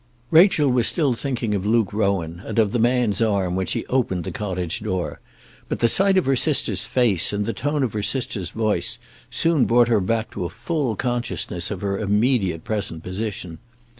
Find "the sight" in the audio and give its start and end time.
5.77-6.17